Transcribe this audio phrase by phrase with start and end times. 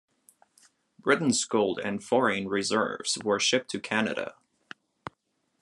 [0.97, 4.33] Britain's gold and foreign reserves were shipped to Canada.